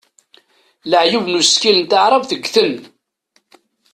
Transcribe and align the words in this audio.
Leɛyub 0.89 1.25
n 1.29 1.39
usekkil 1.39 1.77
n 1.81 1.85
taɛrabt 1.91 2.31
ggten. 2.41 2.75